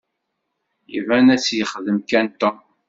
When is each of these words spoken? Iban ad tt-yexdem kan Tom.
Iban 0.97 1.25
ad 1.33 1.39
tt-yexdem 1.41 1.99
kan 2.09 2.25
Tom. 2.39 2.57